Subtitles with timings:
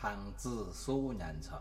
[0.00, 1.60] 产自苏南城。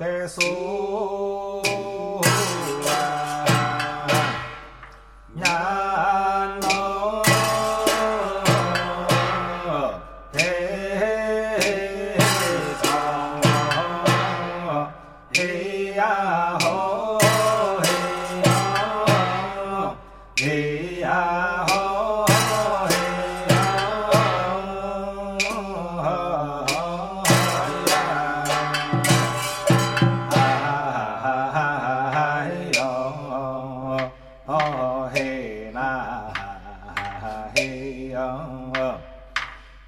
[0.00, 1.19] 该说。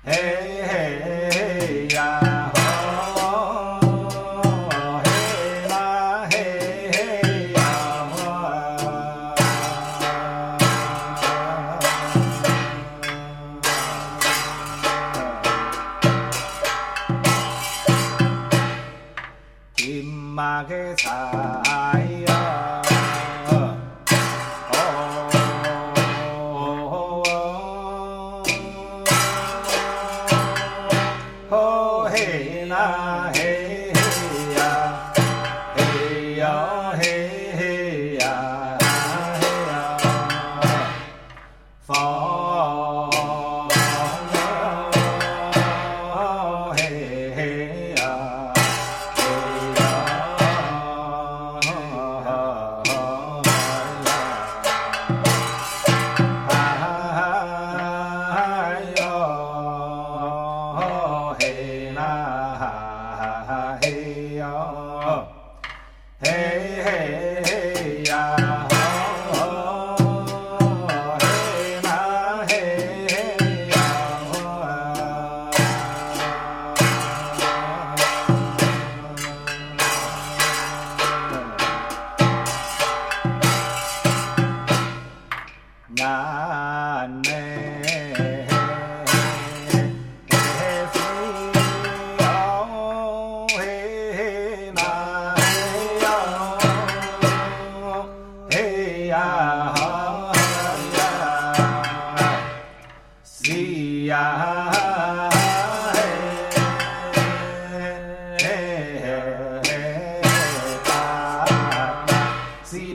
[0.04, 0.12] 嘿
[0.68, 3.80] 嘿呀吼，
[5.02, 5.08] 嘿
[5.68, 5.72] 啦
[6.30, 6.34] 嘿
[7.54, 7.56] 呀，
[19.74, 21.08] 金马的财
[22.26, 22.81] 哟。
[32.12, 33.21] hey, nah.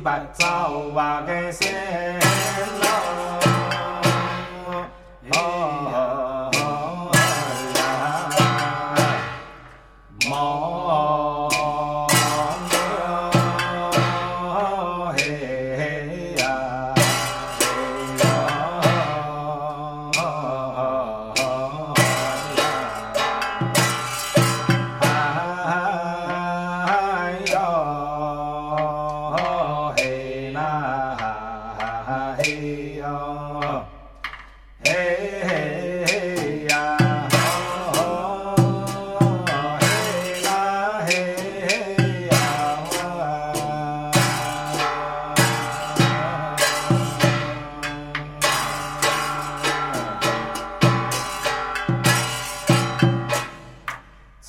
[0.07, 2.36] 白造瓦个些。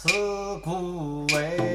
[0.00, 0.08] 此
[0.62, 1.67] 故为。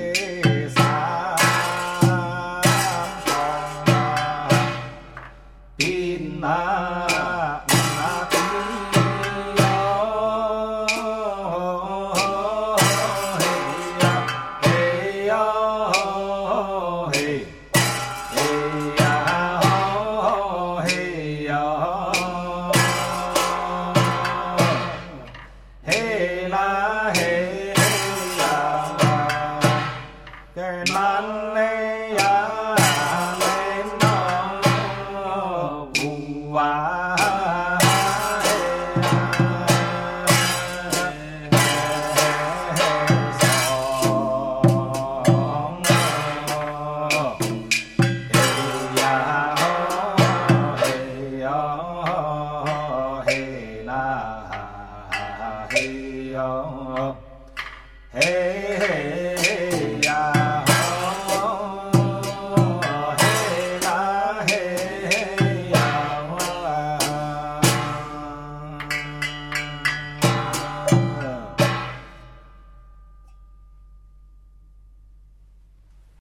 [58.15, 59.72] 哎嘿